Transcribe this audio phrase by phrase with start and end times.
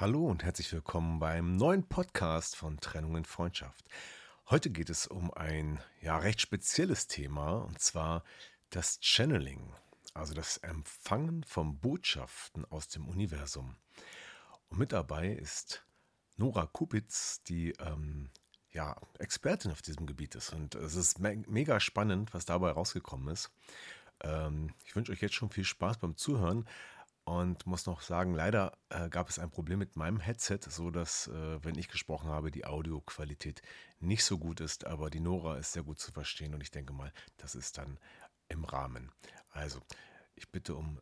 [0.00, 3.84] Hallo und herzlich willkommen beim neuen Podcast von Trennung in Freundschaft.
[4.48, 8.22] Heute geht es um ein ja recht spezielles Thema und zwar
[8.70, 9.74] das Channeling,
[10.14, 13.74] also das Empfangen von Botschaften aus dem Universum.
[14.68, 15.84] Und mit dabei ist
[16.36, 18.30] Nora Kupitz, die ähm,
[18.70, 20.52] ja, Expertin auf diesem Gebiet ist.
[20.52, 23.50] Und es ist me mega spannend, was dabei rausgekommen ist.
[24.20, 26.68] Ähm, ich wünsche euch jetzt schon viel Spaß beim Zuhören
[27.28, 31.28] und muss noch sagen, leider äh, gab es ein Problem mit meinem Headset, so dass,
[31.28, 33.60] äh, wenn ich gesprochen habe, die Audioqualität
[34.00, 36.94] nicht so gut ist, aber die Nora ist sehr gut zu verstehen und ich denke
[36.94, 37.98] mal, das ist dann
[38.48, 39.12] im Rahmen.
[39.50, 39.80] Also,
[40.36, 41.00] ich bitte um,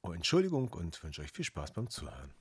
[0.00, 2.34] um Entschuldigung und wünsche euch viel Spaß beim Zuhören.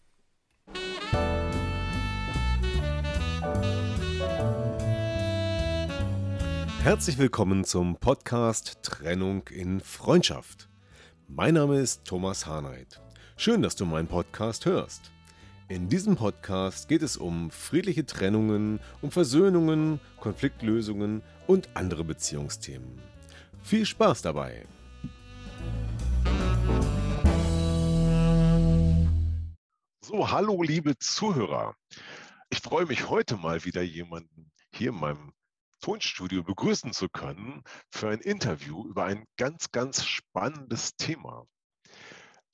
[6.82, 10.70] Herzlich willkommen zum Podcast Trennung in Freundschaft.
[11.28, 13.00] Mein Name ist Thomas Harnight.
[13.40, 15.12] Schön, dass du meinen Podcast hörst.
[15.68, 23.00] In diesem Podcast geht es um friedliche Trennungen, um Versöhnungen, Konfliktlösungen und andere Beziehungsthemen.
[23.62, 24.66] Viel Spaß dabei!
[30.04, 31.76] So, hallo liebe Zuhörer.
[32.50, 35.32] Ich freue mich heute mal wieder jemanden hier in meinem
[35.82, 41.46] Tonstudio begrüßen zu können für ein Interview über ein ganz, ganz spannendes Thema.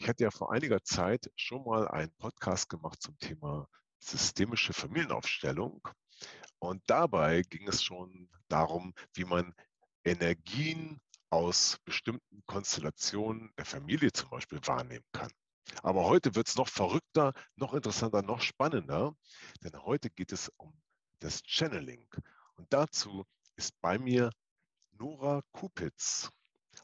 [0.03, 5.81] Ich hatte ja vor einiger Zeit schon mal einen Podcast gemacht zum Thema systemische Familienaufstellung.
[6.59, 9.55] Und dabei ging es schon darum, wie man
[10.03, 15.31] Energien aus bestimmten Konstellationen der Familie zum Beispiel wahrnehmen kann.
[15.83, 19.15] Aber heute wird es noch verrückter, noch interessanter, noch spannender,
[19.63, 20.77] denn heute geht es um
[21.19, 22.09] das Channeling.
[22.57, 23.23] Und dazu
[23.55, 24.31] ist bei mir
[24.99, 26.29] Nora Kupitz.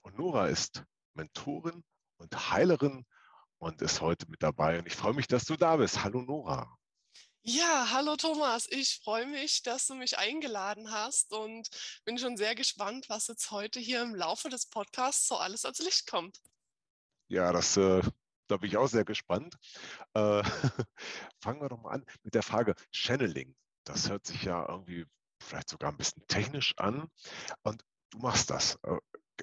[0.03, 1.83] Und Nora ist Mentorin
[2.19, 3.05] und Heilerin
[3.57, 4.79] und ist heute mit dabei.
[4.79, 6.03] Und ich freue mich, dass du da bist.
[6.03, 6.77] Hallo Nora.
[7.41, 8.67] Ja, hallo Thomas.
[8.69, 11.67] Ich freue mich, dass du mich eingeladen hast und
[12.03, 15.79] bin schon sehr gespannt, was jetzt heute hier im Laufe des Podcasts so alles ans
[15.79, 16.37] Licht kommt.
[17.29, 18.01] Ja, das, äh,
[18.47, 19.55] da bin ich auch sehr gespannt.
[20.13, 20.43] Äh,
[21.41, 23.55] fangen wir doch mal an mit der Frage Channeling.
[23.85, 25.05] Das hört sich ja irgendwie
[25.41, 27.09] vielleicht sogar ein bisschen technisch an.
[27.63, 28.77] Und du machst das.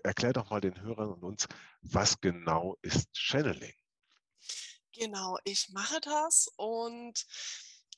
[0.05, 1.47] Erklär doch mal den Hörern und uns,
[1.83, 3.75] was genau ist Channeling?
[4.93, 7.27] Genau, ich mache das und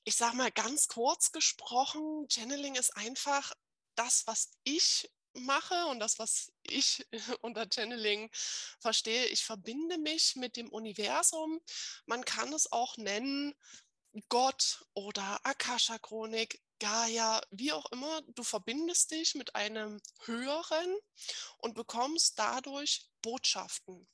[0.04, 3.52] ich sage mal ganz kurz gesprochen, Channeling ist einfach
[3.94, 7.06] das, was ich mache und das, was ich
[7.42, 8.30] unter Channeling
[8.80, 9.26] verstehe.
[9.26, 11.60] Ich verbinde mich mit dem Universum.
[12.06, 13.54] Man kann es auch nennen
[14.28, 18.22] Gott oder Akasha-Chronik, Gaia, wie auch immer.
[18.34, 20.96] Du verbindest dich mit einem Höheren
[21.58, 24.08] und bekommst dadurch Botschaften.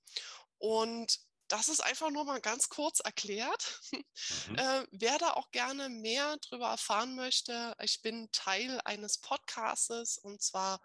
[0.59, 3.81] Und das ist einfach nur mal ganz kurz erklärt.
[4.49, 4.57] Mhm.
[4.57, 10.43] Äh, wer da auch gerne mehr darüber erfahren möchte, ich bin Teil eines Podcastes und
[10.43, 10.81] zwar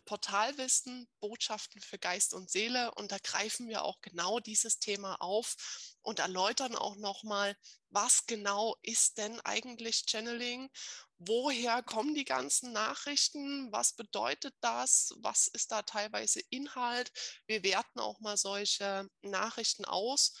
[0.00, 2.92] Portalwissen, Botschaften für Geist und Seele.
[2.94, 5.56] Und da greifen wir auch genau dieses Thema auf
[6.02, 7.56] und erläutern auch nochmal,
[7.90, 10.70] was genau ist denn eigentlich Channeling?
[11.18, 13.70] Woher kommen die ganzen Nachrichten?
[13.70, 15.12] Was bedeutet das?
[15.18, 17.12] Was ist da teilweise Inhalt?
[17.46, 20.32] Wir werten auch mal solche Nachrichten aus.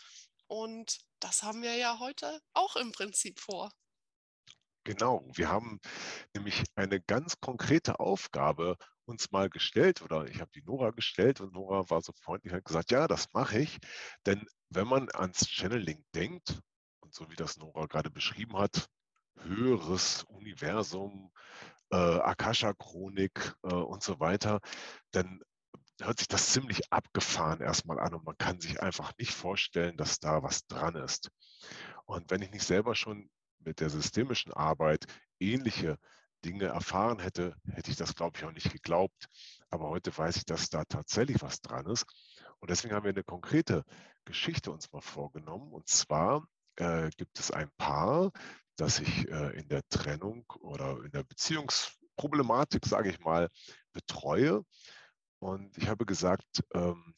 [0.46, 3.72] Und das haben wir ja heute auch im Prinzip vor.
[4.84, 5.80] Genau, wir haben
[6.34, 11.52] nämlich eine ganz konkrete Aufgabe uns mal gestellt oder ich habe die Nora gestellt und
[11.52, 13.78] Nora war so freundlich und hat gesagt, ja, das mache ich.
[14.26, 16.60] Denn wenn man ans Channeling denkt
[17.00, 18.88] und so wie das Nora gerade beschrieben hat,
[19.40, 21.32] höheres Universum,
[21.90, 24.60] äh, Akasha-Chronik äh, und so weiter,
[25.12, 25.42] dann
[26.00, 30.18] hört sich das ziemlich abgefahren erstmal an und man kann sich einfach nicht vorstellen, dass
[30.18, 31.30] da was dran ist.
[32.04, 33.30] Und wenn ich nicht selber schon
[33.64, 35.06] mit der systemischen Arbeit
[35.40, 35.98] ähnliche
[36.44, 39.26] Dinge erfahren hätte, hätte ich das, glaube ich, auch nicht geglaubt.
[39.70, 42.04] Aber heute weiß ich, dass da tatsächlich was dran ist.
[42.58, 43.84] Und deswegen haben wir eine konkrete
[44.24, 45.72] Geschichte uns mal vorgenommen.
[45.72, 48.32] Und zwar äh, gibt es ein Paar,
[48.76, 53.48] das ich äh, in der Trennung oder in der Beziehungsproblematik, sage ich mal,
[53.92, 54.62] betreue.
[55.38, 57.14] Und ich habe gesagt, ähm,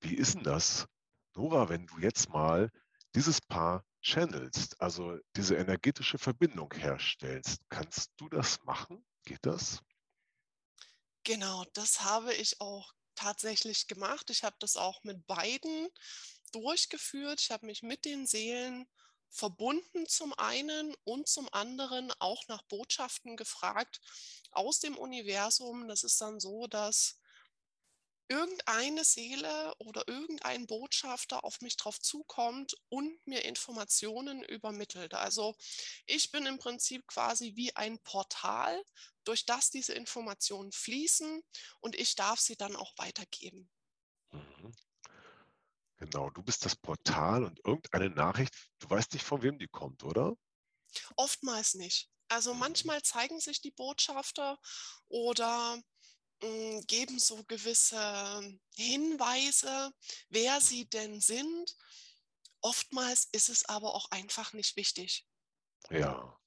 [0.00, 0.86] wie ist denn das,
[1.34, 2.70] Nora, wenn du jetzt mal
[3.14, 7.60] dieses Paar channelst, also diese energetische Verbindung herstellst.
[7.68, 9.04] Kannst du das machen?
[9.24, 9.80] Geht das?
[11.24, 14.30] Genau, das habe ich auch tatsächlich gemacht.
[14.30, 15.88] Ich habe das auch mit beiden
[16.52, 17.40] durchgeführt.
[17.40, 18.86] Ich habe mich mit den Seelen
[19.28, 24.00] verbunden zum einen und zum anderen auch nach Botschaften gefragt
[24.52, 25.88] aus dem Universum.
[25.88, 27.18] Das ist dann so, dass
[28.28, 35.14] irgendeine Seele oder irgendein Botschafter auf mich drauf zukommt und mir Informationen übermittelt.
[35.14, 35.56] Also
[36.06, 38.82] ich bin im Prinzip quasi wie ein Portal,
[39.24, 41.42] durch das diese Informationen fließen
[41.80, 43.68] und ich darf sie dann auch weitergeben.
[44.30, 44.72] Mhm.
[45.98, 50.04] Genau, du bist das Portal und irgendeine Nachricht, du weißt nicht, von wem die kommt,
[50.04, 50.36] oder?
[51.16, 52.10] Oftmals nicht.
[52.28, 52.60] Also mhm.
[52.60, 54.58] manchmal zeigen sich die Botschafter
[55.08, 55.80] oder
[56.40, 59.90] geben so gewisse Hinweise,
[60.28, 61.76] wer sie denn sind.
[62.60, 65.26] Oftmals ist es aber auch einfach nicht wichtig.
[65.90, 66.38] Ja.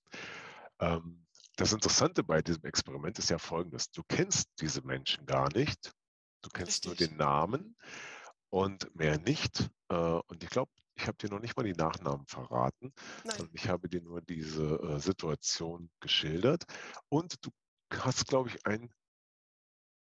[0.79, 1.25] Ähm,
[1.55, 3.91] das Interessante bei diesem Experiment ist ja folgendes.
[3.91, 5.91] Du kennst diese Menschen gar nicht.
[6.41, 6.87] Du kennst Richtig.
[6.87, 7.75] nur den Namen
[8.49, 9.69] und mehr nicht.
[9.89, 12.93] Äh, und ich glaube, ich habe dir noch nicht mal die Nachnamen verraten.
[13.23, 13.49] Nein.
[13.53, 16.63] Ich habe dir nur diese äh, Situation geschildert.
[17.09, 17.51] Und du
[17.93, 18.89] hast, glaube ich, ein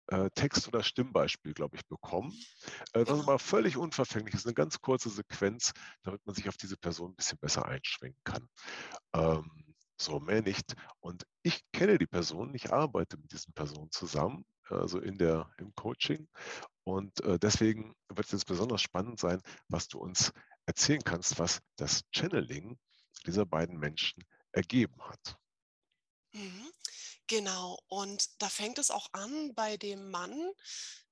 [0.08, 2.32] äh, Text- oder Stimmbeispiel, glaube ich, bekommen.
[2.94, 4.32] Äh, das ist aber völlig unverfänglich.
[4.34, 5.74] Das ist eine ganz kurze Sequenz,
[6.04, 8.48] damit man sich auf diese Person ein bisschen besser einschwingen kann.
[9.14, 9.66] Ähm,
[9.98, 10.76] so, mehr nicht.
[11.00, 15.74] Und ich kenne die Person, ich arbeite mit diesen Personen zusammen, also in der, im
[15.76, 16.28] Coaching.
[16.84, 20.34] Und äh, deswegen wird es jetzt besonders spannend sein, was du uns
[20.66, 22.78] erzählen kannst, was das Channeling
[23.26, 25.38] dieser beiden Menschen ergeben hat.
[26.34, 26.65] Mhm.
[27.28, 30.52] Genau, und da fängt es auch an bei dem Mann.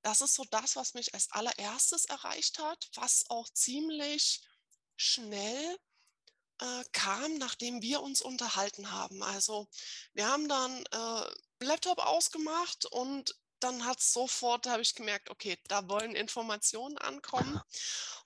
[0.03, 4.41] Das ist so das, was mich als allererstes erreicht hat, was auch ziemlich
[4.95, 5.77] schnell
[6.59, 9.23] äh, kam, nachdem wir uns unterhalten haben.
[9.23, 9.67] Also
[10.13, 15.57] wir haben dann äh, Laptop ausgemacht und dann hat es sofort, habe ich gemerkt, okay,
[15.67, 17.59] da wollen Informationen ankommen.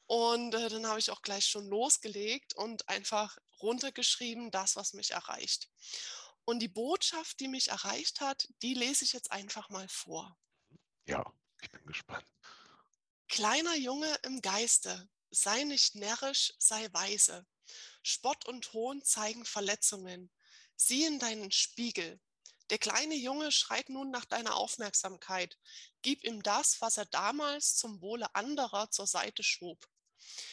[0.07, 5.11] Und äh, dann habe ich auch gleich schon losgelegt und einfach runtergeschrieben, das, was mich
[5.11, 5.69] erreicht.
[6.49, 10.39] Und die Botschaft, die mich erreicht hat, die lese ich jetzt einfach mal vor.
[11.05, 11.25] Ja,
[11.61, 12.25] ich bin gespannt.
[13.27, 17.45] Kleiner Junge im Geiste, sei nicht närrisch, sei weise.
[18.01, 20.31] Spott und Hohn zeigen Verletzungen.
[20.77, 22.17] Sieh in deinen Spiegel.
[22.69, 25.57] Der kleine Junge schreit nun nach deiner Aufmerksamkeit.
[26.01, 29.85] Gib ihm das, was er damals zum Wohle anderer zur Seite schob.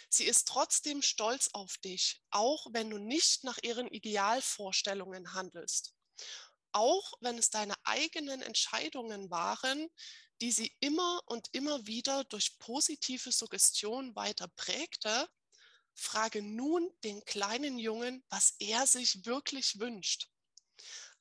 [0.09, 5.94] Sie ist trotzdem stolz auf dich, auch wenn du nicht nach ihren Idealvorstellungen handelst.
[6.73, 9.88] Auch wenn es deine eigenen Entscheidungen waren,
[10.41, 15.29] die sie immer und immer wieder durch positive Suggestion weiter prägte,
[15.94, 20.29] frage nun den kleinen Jungen, was er sich wirklich wünscht.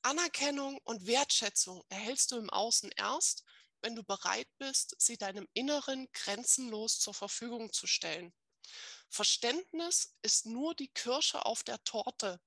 [0.02, 3.44] Anerkennung und Wertschätzung erhältst du im Außen erst,
[3.80, 8.34] wenn du bereit bist, sie deinem Inneren grenzenlos zur Verfügung zu stellen.
[9.08, 12.40] Verständnis ist nur die Kirsche auf der Torte.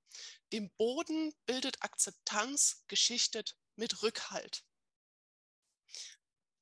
[0.52, 4.64] Dem Boden bildet Akzeptanz geschichtet mit Rückhalt.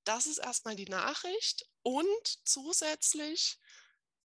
[0.05, 1.69] Das ist erstmal die Nachricht.
[1.83, 3.59] Und zusätzlich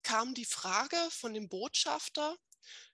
[0.04, 2.38] kam die Frage von dem Botschafter,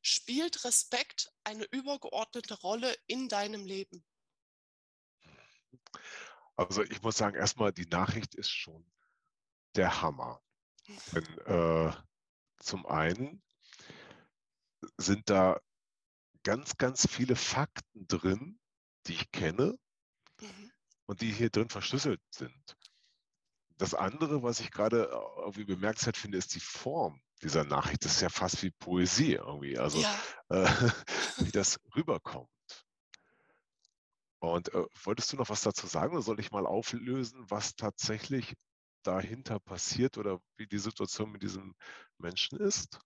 [0.01, 4.05] spielt Respekt eine übergeordnete Rolle in deinem Leben?
[6.55, 8.85] Also ich muss sagen, erstmal die Nachricht ist schon
[9.75, 10.41] der Hammer.
[11.11, 11.93] Wenn, äh,
[12.65, 13.41] zum einen
[14.97, 15.59] sind da
[16.43, 18.59] ganz, ganz viele Fakten drin,
[19.07, 19.77] die ich kenne
[20.39, 20.71] mhm.
[21.05, 22.77] und die hier drin verschlüsselt sind.
[23.77, 28.05] Das andere, was ich gerade irgendwie bemerkt finde, ist die Form dieser Nachricht.
[28.05, 30.21] Das ist ja fast wie Poesie irgendwie, also ja.
[30.49, 30.65] äh,
[31.37, 32.49] wie das rüberkommt.
[34.39, 38.55] Und äh, wolltest du noch was dazu sagen oder soll ich mal auflösen, was tatsächlich
[39.05, 41.75] dahinter passiert oder wie die Situation mit diesem
[42.17, 42.99] Menschen ist?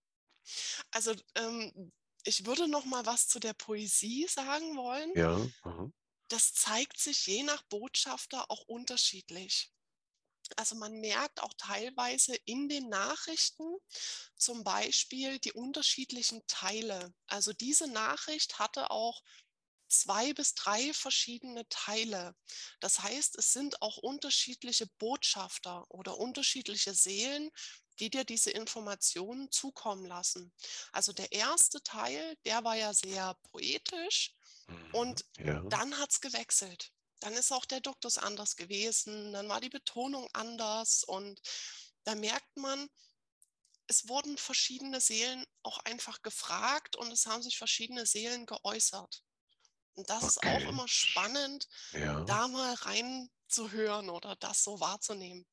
[0.90, 1.92] Also ähm,
[2.24, 5.12] ich würde noch mal was zu der Poesie sagen wollen.
[5.14, 5.36] Ja.
[5.62, 5.90] Aha.
[6.28, 9.72] Das zeigt sich je nach Botschafter auch unterschiedlich.
[10.56, 13.76] Also man merkt auch teilweise in den Nachrichten
[14.36, 17.14] zum Beispiel die unterschiedlichen Teile.
[17.26, 19.22] Also diese Nachricht hatte auch
[19.90, 22.34] zwei bis drei verschiedene Teile.
[22.80, 27.50] Das heißt, es sind auch unterschiedliche Botschafter oder unterschiedliche Seelen,
[27.98, 30.52] die dir diese Informationen zukommen lassen.
[30.92, 34.34] Also der erste Teil, der war ja sehr poetisch
[34.66, 35.62] mhm, und ja.
[35.68, 36.90] dann hat es gewechselt.
[37.20, 41.38] Dann ist auch der Duktus anders gewesen, dann war die Betonung anders und
[42.04, 42.88] da merkt man,
[43.86, 49.22] es wurden verschiedene Seelen auch einfach gefragt und es haben sich verschiedene Seelen geäußert.
[49.94, 52.24] Und das ist auch immer spannend, Ja.
[52.26, 55.46] da mal reinzuhören oder das so wahrzunehmen.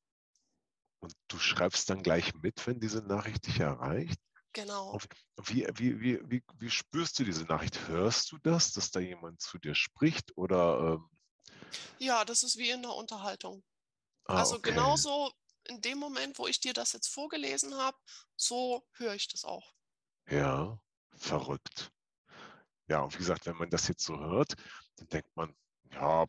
[1.02, 4.20] Und du schreibst dann gleich mit, wenn diese Nachricht dich erreicht?
[4.52, 5.00] Genau.
[5.46, 7.88] Wie wie wie wie wie spürst du diese Nachricht?
[7.88, 11.10] Hörst du das, dass da jemand zu dir spricht oder, ähm
[12.00, 13.64] Ja, das ist wie in der Unterhaltung.
[14.26, 14.62] Ah, Also, okay.
[14.62, 15.32] genauso
[15.64, 17.98] in dem Moment, wo ich dir das jetzt vorgelesen habe,
[18.36, 19.74] so höre ich das auch.
[20.30, 20.80] Ja,
[21.16, 21.90] verrückt.
[22.88, 24.54] Ja, und wie gesagt, wenn man das jetzt so hört,
[24.96, 25.54] dann denkt man:
[25.92, 26.26] „Ja,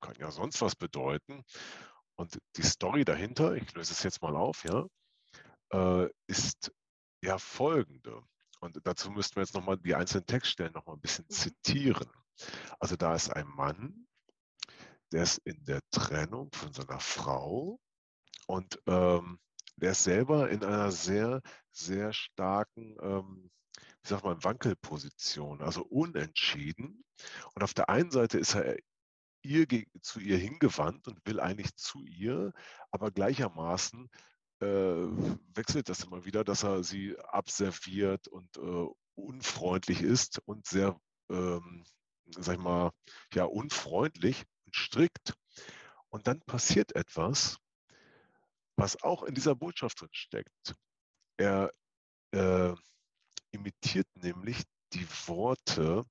[0.00, 1.44] kann ja sonst was bedeuten.“
[2.16, 4.86] Und die Story dahinter, ich löse es jetzt mal auf, ja,
[5.72, 6.72] äh, ist
[7.22, 8.22] ja folgende.
[8.60, 11.34] Und dazu müssten wir jetzt noch mal die einzelnen Textstellen noch mal 'n bisschen Mhm.
[11.34, 12.10] zitieren.
[12.80, 14.06] Also, da ist ein Mann
[15.12, 17.80] der ist in der Trennung von seiner Frau
[18.46, 19.40] und, ähm,
[19.76, 23.50] der ist selber in einer sehr, sehr starken, ähm,
[24.08, 27.04] wie sagt man, Wankelposition, also unentschieden.
[27.54, 28.76] Und auf der einen Seite ist er
[29.42, 29.66] ihr
[30.02, 32.52] zu ihr hingewandt und will eigentlich zu ihr,
[32.90, 34.08] aber gleichermaßen,
[34.60, 40.98] äh, wechselt das immer wieder, dass er sie abserviert und, äh, unfreundlich ist und sehr,
[41.30, 41.84] ähm,
[42.36, 42.92] sage ich mal,
[43.34, 45.34] ja, unfreundlich und strikt.
[46.08, 47.58] Und dann passiert etwas
[48.78, 50.74] was auch in dieser Botschaft drin steckt.
[51.36, 51.72] Er,
[52.32, 52.74] äh,
[53.52, 54.62] imitiert nämlich
[54.92, 56.04] die Worte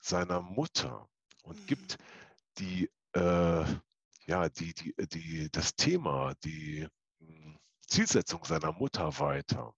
[0.00, 1.08] seiner Mutter
[1.44, 1.66] und Mhm.
[1.66, 1.96] gibt
[2.58, 3.64] die, äh
[4.26, 6.88] ja, die die die das Thema, die,
[7.20, 9.74] hm, Zielsetzung seiner Mutter weiter.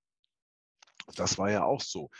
[1.06, 2.10] Und das war ja auch so.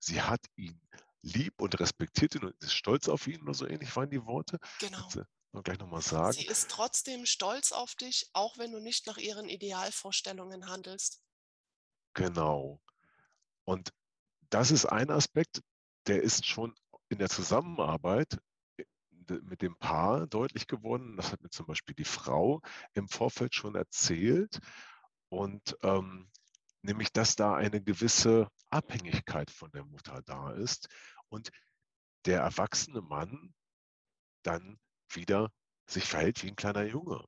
[0.00, 0.80] Sie hat ihn
[1.22, 4.58] lieb und respektiert ihn und ist stolz auf ihn oder so ähnlich waren die Worte.
[4.80, 5.18] Genau.
[5.52, 6.36] Du gleich noch mal sagen.
[6.36, 11.22] Sie ist trotzdem stolz auf dich, auch wenn du nicht nach ihren Idealvorstellungen handelst.
[12.16, 12.80] Genau.
[13.64, 13.90] Und
[14.54, 15.62] das ist ein Aspekt,
[16.08, 16.74] der ist schon
[17.10, 18.38] in der Zusammenarbeit,
[18.78, 18.84] äh,
[19.42, 21.16] mit dem Paar deutlich geworden.
[21.16, 22.60] Das hat mir zum Beispiel die Frau
[22.94, 24.60] im Vorfeld schon erzählt
[25.30, 26.30] und, ähm,
[26.82, 30.88] nämlich, dass da eine gewisse Abhängigkeit von der Mutter da ist
[31.28, 31.50] und
[32.26, 33.54] der erwachsene Mann
[34.44, 34.78] dann
[35.10, 35.50] wieder
[35.88, 37.24] sich verhält wie 'n kleiner Junge.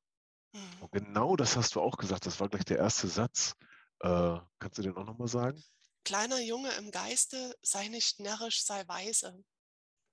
[0.54, 0.80] Mhm.
[0.80, 3.54] Und genau das hast du auch gesagt, das war gleich der erste Satz.
[4.00, 5.62] Äh, kannst du den auch noch mal sagen?
[6.06, 9.42] Kleiner Junge im Geiste, sei nicht närrisch, sei weise.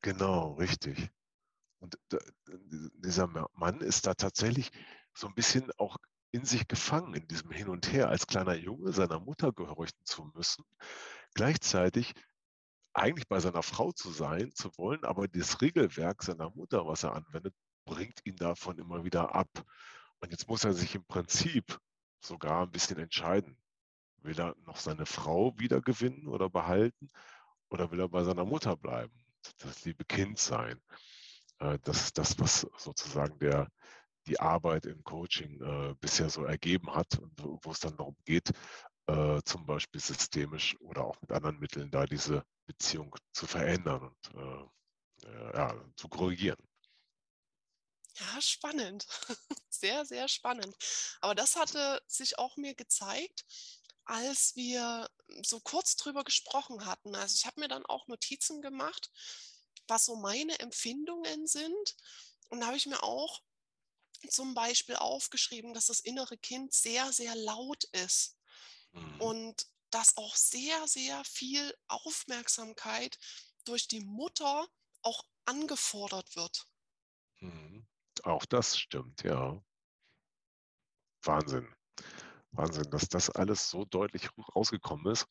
[0.03, 1.12] Genau, richtig.
[1.79, 1.97] Und
[2.95, 4.71] dieser Ma Mann ist da tatsächlich
[5.13, 5.97] so 'n bisschen auch
[6.31, 10.25] in sich gefangen in diesem Hin und Her, als kleiner Junge seiner Mutter gehorchen zu
[10.35, 10.65] müssen,
[11.35, 12.13] gleichzeitig
[12.93, 17.13] eigentlich bei seiner Frau zu sein zu wollen, aber das Regelwerk seiner Mutter, was er
[17.15, 19.50] anwendet, bringt ihn davon immer wieder ab.
[20.21, 21.79] Und jetzt muss er sich im Prinzip
[22.25, 23.57] sogar 'n bisschen entscheiden.
[24.24, 27.12] Will er noch seine Frau wiedergewinnen oder behalten
[27.70, 29.13] oder will er bei seiner Mutter bleiben,
[29.60, 30.82] das liebe Kind sein?
[31.60, 33.70] Äh, das ist das, was sozusagen der
[34.25, 38.51] die Arbeit im Coaching, äh, bisher so ergeben hat und wo wo's dann darum geht,
[39.08, 44.63] äh, zum Beispiel systemisch oder auch mit anderen Mitteln da diese Beziehung zu verändern und,
[45.53, 46.58] ja, zu korrigieren.
[48.15, 49.06] Ja, spannend.
[49.70, 50.75] Sehr, sehr spannend.
[51.20, 53.44] Aber das hatte sich auch mir gezeigt,
[54.05, 55.10] als wir
[55.43, 57.15] so kurz drüber gesprochen hatten.
[57.15, 59.12] Also, ich habe mir dann auch Notizen gemacht,
[59.88, 61.95] was so meine Empfindungen sind.
[62.50, 63.41] Und da habe ich mir auch
[64.29, 68.38] zum Beispiel aufgeschrieben, dass das innere Kind sehr, sehr laut ist
[68.93, 69.19] Mhm.
[69.19, 73.19] und dass auch sehr, sehr viel Aufmerksamkeit
[73.65, 74.67] durch die Mutter
[75.03, 76.67] auch angefordert wird.
[77.41, 77.86] Mhm.
[78.24, 79.63] Auch das stimmt, ja.
[81.25, 81.74] Wahnsinn.
[82.53, 85.27] Wahnsinn, dass das alles so deutlich rausgekommen ist.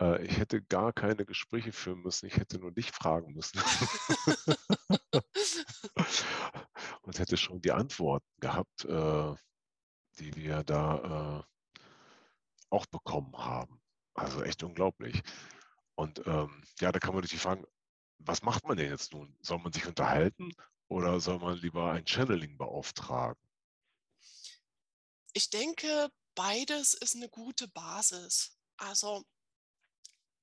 [0.00, 2.26] Äh, ich hätte gar keine Gespräche führen müssen.
[2.26, 3.60] Ich hätte nur dich fragen müssen.
[7.02, 9.34] Und hätte schon die Antworten gehabt, äh,
[10.18, 11.42] die wir da, äh,
[12.70, 13.80] auch bekommen haben.
[14.14, 15.22] Also, echt unglaublich.
[15.96, 17.64] Und, ähm, ja, da kann man natürlich fragen:
[18.18, 19.36] „Was macht man denn jetzt nun?
[19.42, 20.50] Soll man sich unterhalten
[20.88, 23.40] oder soll man lieber ein Channeling beauftragen?“
[25.32, 28.52] Ich denke, beides ist 'ne gute Basis.
[28.78, 29.24] Also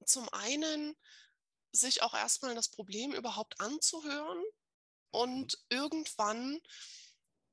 [0.08, 0.96] zum einen
[1.74, 4.44] sich auch erst mal das Problem überhaupt anzuhören
[5.12, 6.60] und irgendwann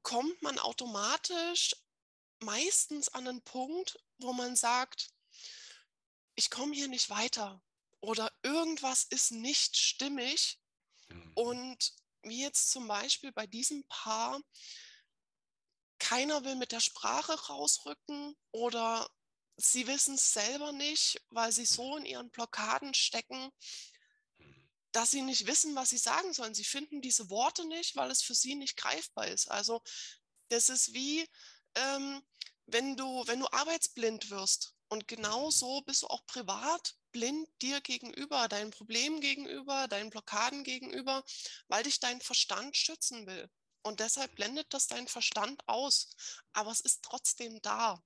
[0.02, 1.76] kommt man automatisch
[2.40, 5.10] meistens an 'nen Punkt, wo man sagt:
[6.38, 7.62] „Ich komme hier nicht weiter“
[8.00, 10.58] oder „irgendwas ist nicht stimmig.“
[11.10, 11.32] Mhm.
[11.34, 14.40] Und wie jetzt zum Beispiel bei diesem Paar
[16.02, 19.08] keiner will mit der Sprache rausrücken oder
[19.56, 23.52] sie wissen es selber nicht, weil sie so in ihren Blockaden stecken,
[24.90, 26.54] dass sie nicht wissen, was sie sagen sollen.
[26.54, 29.48] Sie finden diese Worte nicht, weil es für sie nicht greifbar ist.
[29.48, 29.80] Also
[30.48, 31.24] das ist wie,
[31.76, 32.20] ähm,
[32.66, 34.74] wenn du, wenn du arbeitsblind wirst.
[34.88, 35.50] Und genau Mhm.
[35.50, 41.24] so bist du auch privat blind dir gegenüber, deinen Problemen gegenüber, deinen Blockaden gegenüber,
[41.68, 43.48] weil dich dein Verstand schützen will.
[43.82, 46.10] Und deshalb blendet das dein Verstand aus.
[46.52, 48.02] Aber es ist trotzdem da.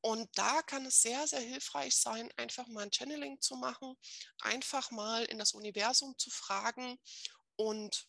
[0.00, 3.96] Und da kann es sehr, sehr hilfreich sein, einfach mal ein Channeling zu machen,
[4.40, 6.98] einfach mal in das Universum zu fragen
[7.56, 8.06] und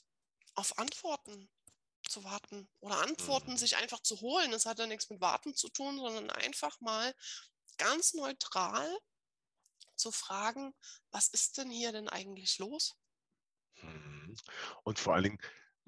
[0.55, 1.49] auf Antworten
[2.07, 3.57] zu warten oder Antworten Mhm.
[3.57, 4.53] sich einfach zu holen.
[4.53, 7.15] Es hat ja nichts mit Warten zu tun, sondern einfach mal
[7.77, 8.99] ganz neutral
[9.95, 10.73] zu fragen,
[11.11, 12.97] was ist denn hier denn eigentlich los?
[13.81, 14.35] Mhm.
[14.83, 15.39] Und vor allen Dingen,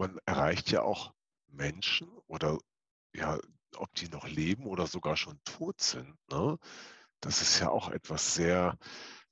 [0.02, 1.14] man erreicht ja auch
[1.48, 2.58] Menschen oder
[3.14, 3.40] ja,
[3.76, 6.58] ob die noch leben oder sogar schon tot sind, ne?
[7.20, 8.80] Das ist ja auch etwas sehr,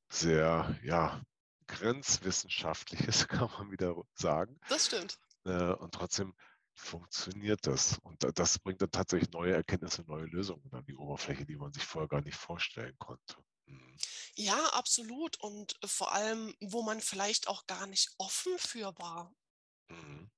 [0.10, 1.24] sehr, ja,
[1.68, 4.60] grenzwissenschaftliches, kann man wieder sagen.
[4.68, 5.20] Das stimmt.
[5.46, 6.36] Äh, und trotzdem
[6.76, 7.98] funktioniert das.
[8.04, 11.74] Und da das bringt dann tatsächlich neue Erkenntnisse, neue Lösungen an die Oberfläche, die man
[11.74, 13.38] sich vorher gar nicht vorstellen konnte.
[13.66, 13.98] Mhm.
[14.36, 15.40] Ja, absolut.
[15.40, 19.34] Und vor allem, wo man vielleicht auch gar nicht offen für war.
[19.90, 20.30] Mhm.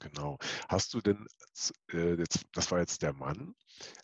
[0.00, 0.38] Genau.
[0.68, 1.26] Hast du denn
[1.92, 3.54] äh, jetzt das war jetzt der Mann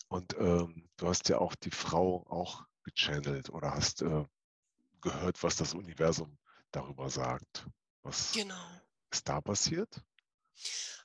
[0.09, 4.25] und, ähm, du hast ja auch die Frau auch gechannelt oder hast, äh,
[5.01, 6.39] gehört, was das Universum
[6.71, 7.67] darüber sagt.
[8.03, 8.81] Was Genau.
[9.11, 10.03] ist da passiert?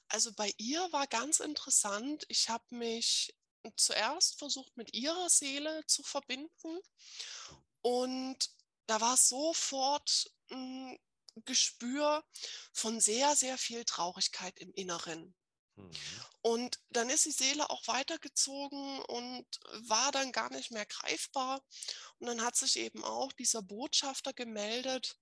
[0.09, 3.33] Also bei ihr war ganz interessant, ich habe mich
[3.77, 6.79] zuerst versucht, mit ihrer Seele zu verbinden
[7.81, 8.37] und
[8.87, 10.99] da war sofort ein
[11.45, 12.23] Gespür
[12.73, 15.35] von sehr, sehr viel Traurigkeit im Inneren.
[15.75, 15.91] Mhm.
[16.41, 19.45] Und dann ist die Seele auch weitergezogen und
[19.87, 21.61] war dann gar nicht mehr greifbar.
[22.19, 25.17] Und dann hat sich eben auch dieser Botschafter gemeldet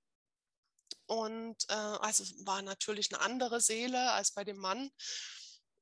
[1.06, 4.92] und, äh, also war natürlich eine andere Seele als bei dem Mann,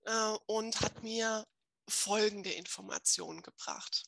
[0.08, 1.45] äh, und hat mir
[1.88, 4.04] folgende Information gebracht.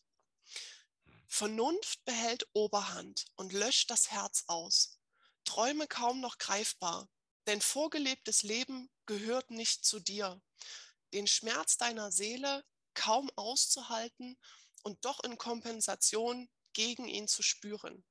[1.28, 4.99] Vernunft behält Oberhand und löscht das Herz aus.
[5.50, 7.10] Träume kaum noch greifbar,
[7.48, 10.40] denn vorgelebtes Leben gehört nicht zu dir.
[11.12, 14.38] Den Schmerz deiner Seele kaum auszuhalten
[14.84, 18.06] und doch in Kompensation gegen ihn zu spüren.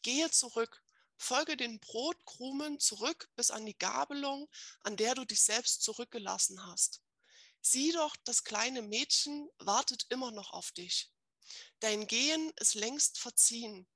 [0.00, 0.82] Gehe zurück,
[1.18, 4.48] folge den Brotkrumen zurück bis an die Gabelung,
[4.80, 7.02] an der du dich selbst zurückgelassen hast.
[7.60, 11.12] Sieh doch, das kleine Mädchen wartet immer noch auf dich.
[11.80, 13.86] Dein Gehen ist längst verziehen.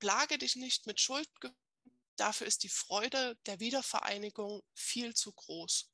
[0.00, 1.30] Plage dich nicht mit Schuld,
[2.16, 5.90] dafür ist die Freude der Wiedervereinigung viel zu groß.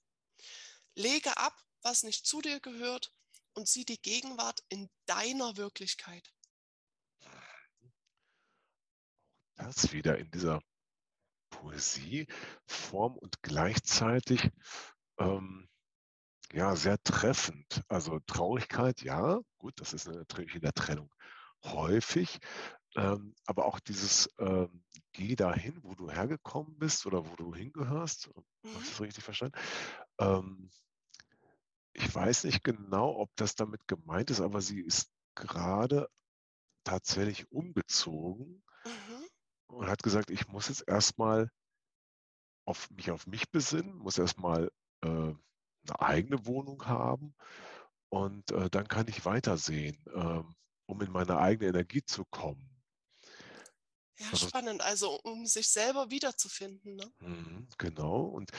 [0.94, 3.12] Lege ab, was nicht zu dir gehört
[3.54, 6.32] und sieh die Gegenwart in deiner Wirklichkeit.
[9.54, 10.62] Das wieder in dieser
[11.50, 14.50] Poesieform und gleichzeitig,
[15.18, 15.68] ähm,
[16.52, 17.82] ja, sehr treffend.
[17.88, 21.14] Also Traurigkeit, ja, gut, das ist natürlich in der Trennung
[21.64, 22.40] häufig,
[22.96, 28.28] ähm, aber auch dieses, ähm, geh dahin, wo du hergekommen bist oder wo du hingehörst.
[28.72, 28.90] Habe ich Mhm.
[28.90, 29.58] das richtig verstanden?
[30.20, 30.70] Ähm,
[31.94, 36.08] ich weiß nicht genau, ob das damit gemeint ist, aber sie ist gerade
[36.84, 39.26] tatsächlich umgezogen Mhm.
[39.68, 41.50] und hat gesagt: „Ich muss jetzt erst mal
[42.64, 44.70] auf mich auf mich besinnen, muss erst mal,
[45.02, 47.34] äh, 'ne eigene Wohnung haben
[48.10, 50.54] und, äh, dann kann ich weitersehen, ähm,
[50.86, 52.71] um in meine eigene Energie zu kommen.“
[54.18, 54.80] Ja, spannend.
[54.80, 57.12] Also, um sich selber wiederzufinden, ne?
[57.20, 58.22] mhm, genau.
[58.26, 58.50] Und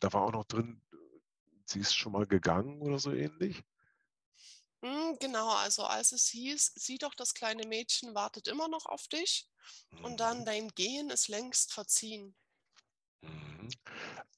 [0.00, 0.82] da war auch noch drin,
[1.66, 3.64] sie ist schon mal gegangen oder so ähnlich?
[4.82, 9.06] Mhm, genau, also als es hieß: „Sieh doch, das kleine Mädchen wartet immer noch auf
[9.06, 9.48] dich“
[10.00, 12.34] und dann: Mhm, „Dein Gehen ist längst verziehen.“
[13.22, 13.68] mhm.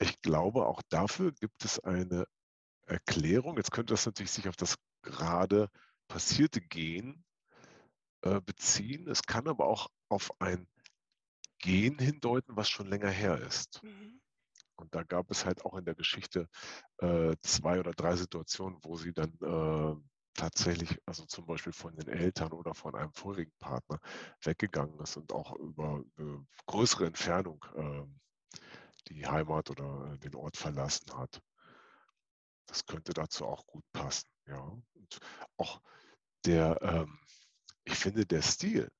[0.00, 2.26] Ich glaube, auch dafür gibt es eine
[2.86, 3.56] Erklärung.
[3.58, 5.70] Jetzt könnte das natürlich sich auf das gerade
[6.08, 7.24] passierte Gehen,
[8.22, 9.08] äh, beziehen.
[9.08, 10.68] Es kann aber auch auf ein
[11.60, 13.82] Gehen hindeuten, was schon länger her ist.
[13.84, 14.20] Mhm.
[14.76, 16.48] Und da gab es halt auch in der Geschichte,
[16.98, 19.96] äh, 2 oder 3 Situationen, wo sie dann, äh,
[20.34, 23.98] tatsächlich also zum Beispiel von den Eltern oder von einem vorigen Partner
[24.42, 28.20] weggegangen ist und auch über 'ne größere Entfernung, ähm,
[29.08, 31.42] die Heimat oder, äh, den Ort verlassen hat.
[32.68, 34.60] Das könnte dazu auch gut passen, ja.
[34.94, 35.18] Und
[35.56, 35.80] auch
[36.46, 37.18] der, ähm
[37.84, 38.90] ich finde, der Stil,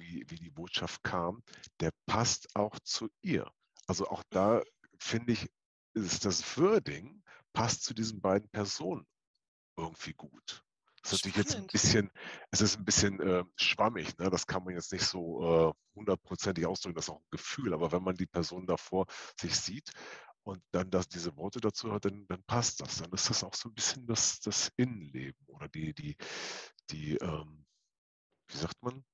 [0.00, 1.42] wie wie die Botschaft kam,
[1.80, 3.50] der passt auch zu ihr.
[3.86, 4.98] Also, auch da Mhm.
[4.98, 5.50] finde ich,
[5.94, 9.06] ist das Wording passt zu diesen beiden Personen
[9.76, 10.64] irgendwie gut.
[11.02, 12.10] Das ist natürlich jetzt ein bisschen,
[12.50, 14.30] es ist ein bisschen äh, schwammig, ne?
[14.30, 17.90] das kann man jetzt nicht so äh, hundertprozentig ausdrücken, das ist auch ein Gefühl, aber
[17.92, 19.06] wenn man die Person davor
[19.40, 19.90] sich sieht
[20.42, 22.98] und dann das, diese Worte dazu hat, dann, dann passt das.
[22.98, 26.16] Dann ist das auch so ein bisschen das, das Innenleben oder die, die,
[26.90, 27.66] die ähm,
[28.48, 29.04] wie sagt man?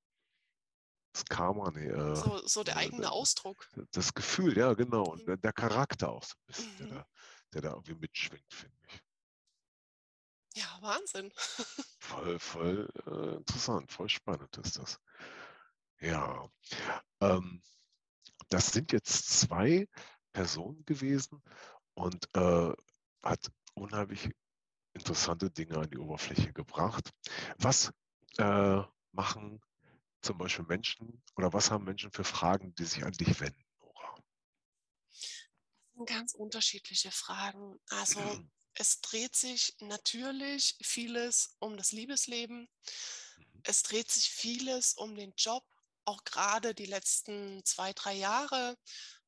[1.16, 1.88] Das Karma, nee.
[1.88, 3.66] Äh, so, so, der eigene Ausdruck.
[3.92, 5.04] Das Gefühl, ja, genau.
[5.04, 5.40] Und mhm.
[5.40, 6.78] der, Charakter auch so ein bisschen, mhm.
[6.78, 7.06] der, da,
[7.54, 9.02] der da irgendwie mitschwingt, finde ich.
[10.62, 11.32] Ja, Wahnsinn.
[12.00, 15.00] voll, voll äh, interessant, voll spannend ist das.
[16.00, 16.50] Ja.
[17.20, 17.62] Ähm,
[18.50, 19.88] das sind jetzt zwei
[20.34, 21.42] Person gewesen
[21.94, 22.74] und äh,
[23.22, 24.30] hat unheimlich
[24.92, 27.10] interessante Dinge an die Oberfläche gebracht.
[27.56, 27.90] Was
[28.36, 29.62] äh, machen
[30.26, 34.14] zum Beispiel Menschen oder was haben Menschen für Fragen, die sich an dich wenden, Nora?
[35.06, 37.78] Das sind ganz unterschiedliche Fragen.
[37.88, 38.20] Also
[38.74, 42.68] es dreht sich natürlich vieles um das Liebesleben.
[43.38, 43.60] Mhm.
[43.62, 45.64] Es dreht sich vieles um den Job.
[46.04, 48.76] Auch gerade die letzten zwei, drei Jahre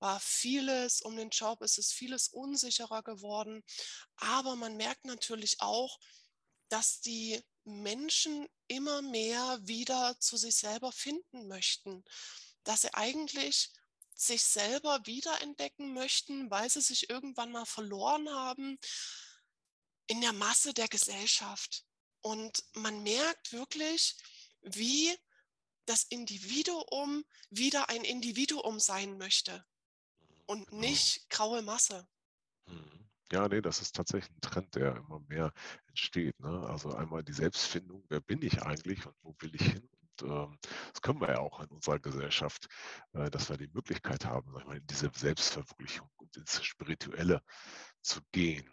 [0.00, 3.64] war vieles um den Job, es ist vieles unsicherer geworden.
[4.16, 5.98] Aber man merkt natürlich auch,
[6.68, 12.04] dass die Menschen immer mehr wieder zu sich selber finden möchten,
[12.64, 13.70] dass sie eigentlich
[14.14, 18.78] sich selber wiederentdecken möchten, weil sie sich irgendwann mal verloren haben
[20.08, 21.84] in der Masse der Gesellschaft.
[22.20, 24.16] Und man merkt wirklich,
[24.62, 25.16] wie
[25.86, 29.64] das Individuum wieder ein Individuum sein möchte
[30.46, 30.80] und genau.
[30.80, 32.06] nicht graue Masse.
[32.66, 32.97] Mhm.
[33.30, 35.52] Ja, nee, das ist tatsächlich ein Trend, der immer mehr
[35.88, 36.38] entsteht.
[36.40, 36.66] Ne?
[36.68, 39.88] Also einmal die Selbstfindung, wer bin ich eigentlich und wo will ich hin?
[40.20, 40.58] Und ähm,
[40.92, 42.68] das können wir ja auch in unserer Gesellschaft,
[43.12, 47.42] äh, dass wir die Möglichkeit haben, sag ich mal, in diese Selbstverwirklichung und ins Spirituelle
[48.02, 48.70] zu gehen.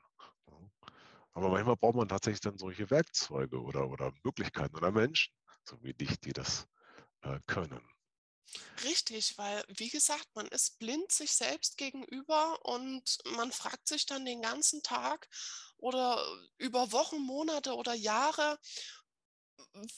[0.48, 0.72] Ne?
[1.34, 5.34] Aber manchmal braucht man tatsächlich dann solche Werkzeuge oder, oder Möglichkeiten oder Menschen,
[5.66, 6.66] so wie dich, die das
[7.24, 7.82] äh, können.
[8.84, 14.26] Richtig, weil wie gesagt, man ist blind sich selbst gegenüber und man fragt sich dann
[14.26, 15.28] den ganzen Tag
[15.78, 16.24] oder
[16.58, 18.60] über Wochen, Monate oder Jahre,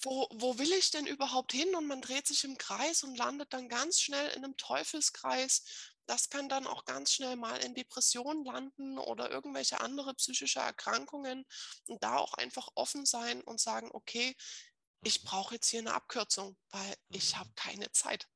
[0.04, 1.76] wo, wo will ich denn überhaupt hin?
[1.76, 5.94] Und man dreht sich im Kreis und landet dann ganz schnell in einem Teufelskreis.
[6.06, 11.46] Das kann dann auch ganz schnell mal in Depressionen landen oder irgendwelche andere psychische Erkrankungen.
[11.88, 14.36] Und da auch einfach offen sein und sagen, okay,
[15.04, 17.56] ich brauche jetzt hier eine Abkürzung, weil ich habe mhm.
[17.56, 18.28] keine Zeit.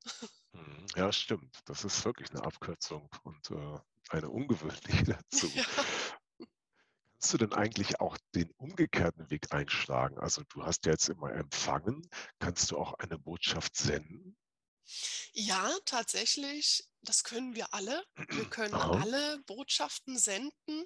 [0.54, 0.86] Mhm.
[0.96, 1.58] Ja, stimmt.
[1.66, 5.48] Das ist wirklich eine Abkürzung und äh, eine ungewöhnliche dazu.
[5.48, 5.66] Ja.
[7.22, 10.18] Kannst du denn eigentlich auch den umgekehrten Weg einschlagen?
[10.18, 12.02] Also du hast ja jetzt immer empfangen.
[12.40, 14.36] Kannst du auch eine Botschaft senden?
[15.34, 16.84] Ja, tatsächlich.
[17.02, 18.04] Das können wir alle.
[18.16, 18.18] Wir
[18.50, 19.02] können Aha.
[19.02, 20.86] alle Botschaften senden.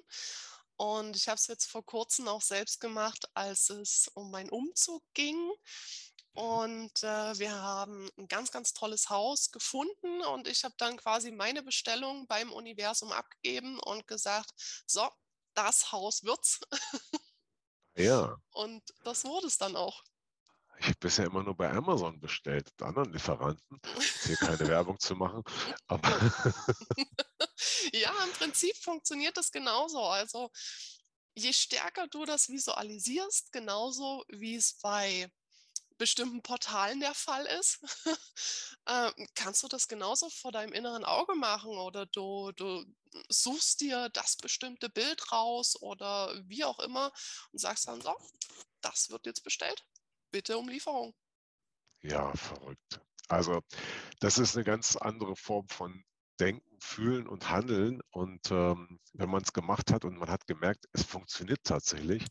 [0.76, 5.02] Und ich habe es jetzt vor kurzem auch selbst gemacht, als es um meinen Umzug
[5.14, 5.36] ging.
[5.36, 6.42] Mhm.
[6.42, 11.30] Und äh, wir haben ein ganz, ganz tolles Haus gefunden und ich habe dann quasi
[11.30, 14.52] meine Bestellung beim Universum abgegeben und gesagt,
[14.86, 15.08] so,
[15.54, 16.60] das Haus wird's.
[17.96, 18.36] Ja.
[18.50, 20.02] Und das wurde es dann auch.
[20.78, 23.80] Ich habe bisher immer nur bei Amazon bestellt, mit anderen Lieferanten.
[24.24, 25.42] Hier keine Werbung zu machen.
[25.86, 26.08] Aber
[27.92, 30.02] ja, im Prinzip funktioniert das genauso.
[30.02, 30.50] Also
[31.34, 35.30] je stärker du das visualisierst, genauso wie es bei
[35.98, 37.78] bestimmten Portalen der Fall ist,
[38.86, 42.84] äh, kannst du das genauso vor deinem inneren Auge machen oder du, du
[43.28, 47.12] suchst dir das bestimmte Bild raus oder wie auch immer
[47.52, 48.14] und sagst dann so,
[48.82, 49.84] das wird jetzt bestellt,
[50.36, 51.14] bitte um Lieferung.
[52.02, 53.00] Ja, verrückt.
[53.28, 53.62] Also
[54.20, 56.04] das ist eine ganz andere Form von
[56.38, 58.02] Denken, Fühlen und Handeln.
[58.10, 62.26] Und ähm, wenn man es gemacht hat und man hat gemerkt, es funktioniert tatsächlich,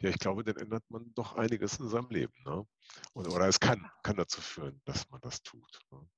[0.00, 2.34] ja, ich glaube, dann ändert man doch einiges in seinem Leben.
[2.44, 2.64] Ne?
[3.12, 5.78] Und, oder es kann, kann dazu führen, dass man das tut.
[5.92, 6.08] Ne?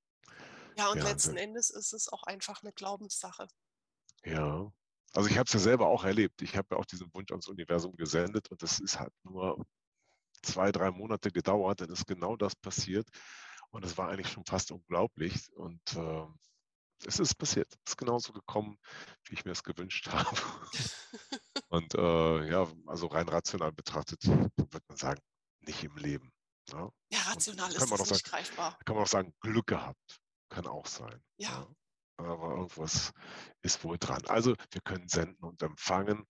[0.78, 3.46] Ja, und ja, letzten Endes ist es auch einfach eine Glaubenssache.
[4.24, 4.72] Ja,
[5.12, 6.40] also ich habe es ja selber auch erlebt.
[6.40, 9.66] Ich habe ja auch diesen Wunsch ans Universum gesendet und das ist halt nur
[10.42, 13.09] zwei, drei Monate gedauert, dann ist genau das passiert.
[13.70, 15.53] Und es war eigentlich schon fast unglaublich.
[15.55, 16.26] Und äh,
[17.07, 17.72] es ist passiert.
[17.85, 18.79] Es ist genauso gekommen,
[19.24, 20.37] wie ich mir es gewünscht habe.
[21.68, 25.20] Und äh, ja, also rein rational betrachtet, würde man sagen,
[25.61, 26.33] nicht im Leben.
[26.70, 26.90] Ja, ne?
[27.12, 28.79] ja rational ist das nicht greifbar.
[28.85, 30.20] Kann man auch sagen, Glück gehabt.
[30.48, 31.22] Kann auch sein.
[31.37, 31.48] Ja.
[31.50, 31.68] ja.
[32.26, 33.12] Aber irgendwas
[33.62, 34.22] ist wohl dran.
[34.26, 36.24] Also wir können senden und empfangen.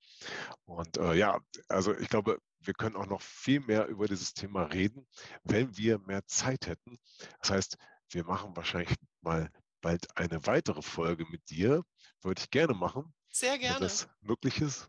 [0.64, 4.64] Und äh, ja, also ich glaube, wir können auch noch viel mehr über dieses Thema
[4.64, 5.06] reden,
[5.44, 6.98] wenn wir mehr Zeit hätten.
[7.40, 7.76] Das heißt,
[8.10, 9.50] wir machen wahrscheinlich mal
[9.80, 11.82] bald eine weitere Folge mit dir.
[12.22, 13.14] Würde ich gerne machen.
[13.30, 13.76] Sehr gerne.
[13.76, 14.88] Wenn das möglich ist.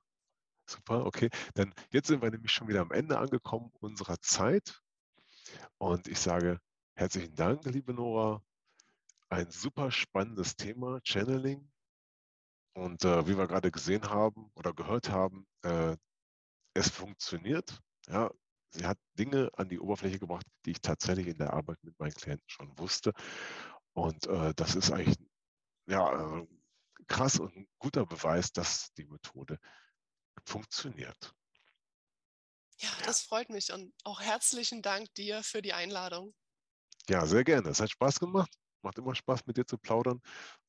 [0.65, 1.29] Super, okay.
[1.53, 4.81] Dann jetzt sind wir nämlich schon wieder am Ende angekommen unserer Zeit.
[5.77, 6.59] Und ich sage
[6.95, 8.41] herzlichen Dank, liebe Nora.
[9.31, 11.71] Ein super spannendes Thema, Channeling.
[12.73, 15.95] Und äh, wie wir gerade gesehen haben oder gehört haben, äh,
[16.73, 17.79] es funktioniert.
[18.07, 18.29] Ja,
[18.71, 22.13] sie hat Dinge an die Oberfläche gebracht, die ich tatsächlich in der Arbeit mit meinen
[22.13, 23.13] Klienten schon wusste.
[23.93, 25.17] Und äh, das ist eigentlich
[25.87, 26.47] ja, äh,
[27.07, 29.59] krass und ein guter Beweis, dass die Methode
[30.45, 31.33] funktioniert.
[32.79, 36.35] Ja, das freut mich und auch herzlichen Dank dir für die Einladung.
[37.07, 37.69] Ja, sehr gerne.
[37.69, 38.51] Es hat Spaß gemacht.
[38.83, 40.21] Macht immer Spaß, mit dir zu plaudern.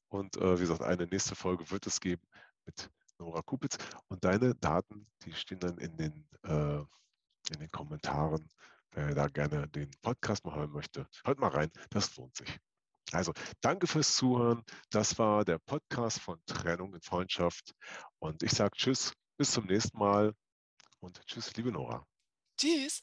[0.08, 2.22] Und äh, wie gesagt, eine nächste Folge wird es geben
[2.66, 3.78] mit Nora Kupitz.
[4.08, 8.48] Und deine Daten, die stehen dann in den, äh, in den Kommentaren.
[8.94, 11.70] Wer da gerne den Podcast mal hören möchte, hört mal rein.
[11.88, 12.58] Das lohnt sich.
[13.12, 14.62] Also danke fürs Zuhören.
[14.90, 17.74] Das war der Podcast von Trennung in Freundschaft.
[18.18, 20.34] Und ich sage Tschüss, bis zum nächsten Mal
[21.00, 22.06] und Tschüss, liebe Nora.
[22.58, 23.02] Tschüss.